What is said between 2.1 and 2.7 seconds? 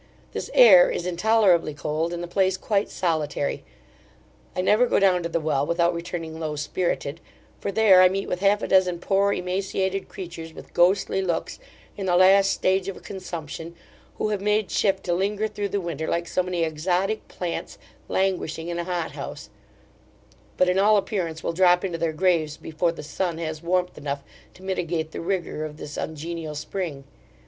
and the place